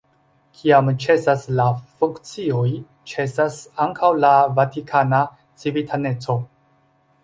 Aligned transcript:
Kiam 0.61 0.87
ĉesas 1.03 1.43
la 1.59 1.67
funkcioj, 1.99 2.65
ĉesas 3.13 3.61
ankaŭ 3.87 4.13
la 4.25 4.35
vatikana 4.61 5.25
civitaneco. 5.63 6.43